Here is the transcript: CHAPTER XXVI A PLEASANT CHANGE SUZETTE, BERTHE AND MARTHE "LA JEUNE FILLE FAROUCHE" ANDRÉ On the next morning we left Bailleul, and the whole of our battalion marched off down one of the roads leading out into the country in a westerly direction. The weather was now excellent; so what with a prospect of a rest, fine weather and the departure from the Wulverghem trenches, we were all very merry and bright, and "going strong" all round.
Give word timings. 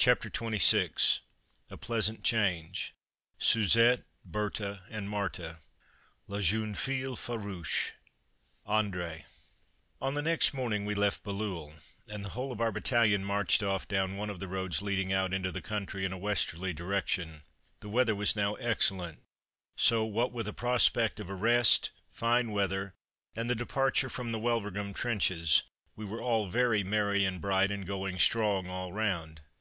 CHAPTER 0.00 0.30
XXVI 0.30 1.18
A 1.70 1.76
PLEASANT 1.76 2.22
CHANGE 2.22 2.94
SUZETTE, 3.40 4.06
BERTHE 4.24 4.78
AND 4.88 5.10
MARTHE 5.10 5.56
"LA 6.28 6.40
JEUNE 6.40 6.76
FILLE 6.76 7.16
FAROUCHE" 7.16 7.94
ANDRÉ 8.66 9.24
On 10.00 10.14
the 10.14 10.22
next 10.22 10.54
morning 10.54 10.84
we 10.86 10.94
left 10.94 11.24
Bailleul, 11.24 11.72
and 12.08 12.24
the 12.24 12.30
whole 12.30 12.52
of 12.52 12.60
our 12.60 12.70
battalion 12.70 13.24
marched 13.24 13.62
off 13.64 13.88
down 13.88 14.16
one 14.16 14.30
of 14.30 14.38
the 14.38 14.46
roads 14.46 14.80
leading 14.80 15.12
out 15.12 15.34
into 15.34 15.50
the 15.50 15.60
country 15.60 16.04
in 16.04 16.12
a 16.12 16.16
westerly 16.16 16.72
direction. 16.72 17.42
The 17.80 17.90
weather 17.90 18.14
was 18.14 18.36
now 18.36 18.54
excellent; 18.54 19.20
so 19.76 20.04
what 20.04 20.32
with 20.32 20.46
a 20.46 20.54
prospect 20.54 21.18
of 21.18 21.28
a 21.28 21.34
rest, 21.34 21.90
fine 22.08 22.52
weather 22.52 22.94
and 23.34 23.50
the 23.50 23.56
departure 23.56 24.08
from 24.08 24.30
the 24.30 24.38
Wulverghem 24.38 24.94
trenches, 24.94 25.64
we 25.96 26.04
were 26.06 26.22
all 26.22 26.48
very 26.48 26.84
merry 26.84 27.24
and 27.24 27.40
bright, 27.40 27.72
and 27.72 27.84
"going 27.84 28.18
strong" 28.18 28.68
all 28.68 28.92
round. 28.92 29.42